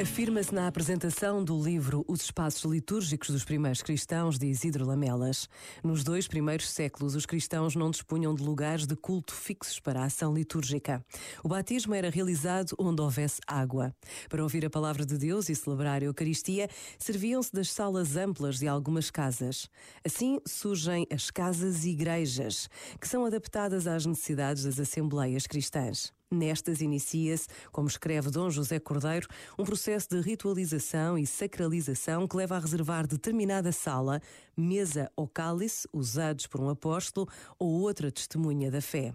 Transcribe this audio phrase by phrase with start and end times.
[0.00, 5.46] Afirma-se na apresentação do livro Os Espaços Litúrgicos dos Primeiros Cristãos, de Isidro Lamelas.
[5.84, 10.04] Nos dois primeiros séculos, os cristãos não dispunham de lugares de culto fixos para a
[10.06, 11.04] ação litúrgica.
[11.44, 13.94] O batismo era realizado onde houvesse água.
[14.30, 18.66] Para ouvir a palavra de Deus e celebrar a Eucaristia, serviam-se das salas amplas de
[18.66, 19.68] algumas casas.
[20.04, 22.66] Assim surgem as casas-igrejas,
[22.98, 26.12] que são adaptadas às necessidades das assembleias cristãs.
[26.32, 32.56] Nestas inicia-se, como escreve Dom José Cordeiro, um processo de ritualização e sacralização que leva
[32.56, 34.20] a reservar determinada sala,
[34.56, 39.12] mesa ou cálice usados por um apóstolo ou outra testemunha da fé.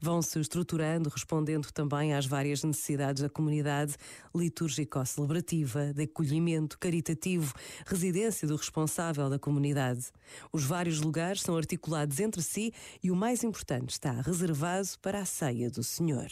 [0.00, 3.96] Vão-se estruturando, respondendo também às várias necessidades da comunidade
[4.34, 7.54] litúrgico-celebrativa, de acolhimento caritativo,
[7.86, 10.06] residência do responsável da comunidade.
[10.52, 15.24] Os vários lugares são articulados entre si e o mais importante está reservado para a
[15.24, 16.28] ceia do Senhor.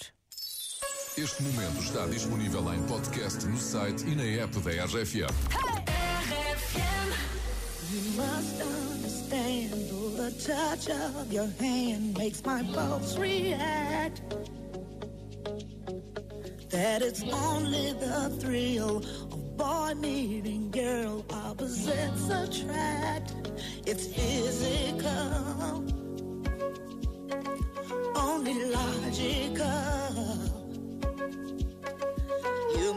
[1.18, 5.32] Este momento está disponível em podcast no site e na app da RFM.
[7.90, 9.70] You must understand
[10.18, 14.20] the touch of your hand makes my pulse react.
[16.68, 18.98] That it's only the thrill
[19.32, 23.35] of boy meeting girl opposites attract.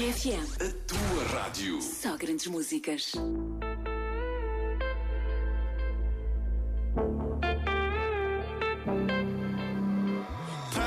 [0.00, 0.44] RFM.
[0.60, 1.80] A tua rádio.
[1.80, 3.12] Só grandes músicas.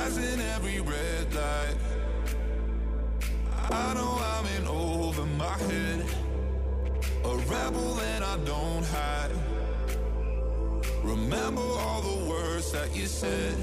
[0.03, 1.75] Passing every red light.
[3.71, 6.05] I know I'm in over my head.
[7.23, 9.31] A rebel and I don't hide.
[11.03, 13.55] Remember all the words that you said.